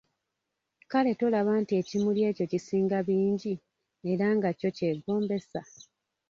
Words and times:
Kale 0.91 1.11
tolaba 1.19 1.51
nti 1.61 1.73
ekimuli 1.81 2.21
ekyo 2.29 2.45
kisinga 2.51 2.97
bingi 3.07 3.53
era 4.11 4.27
nga 4.35 4.49
kyo 4.59 4.69
kyegombesa? 4.77 5.61